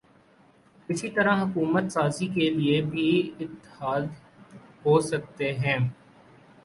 [0.89, 3.09] اسی طرح حکومت سازی کے لیے بھی
[3.39, 4.01] اتحاد
[4.85, 5.77] ہو سکتے ہیں۔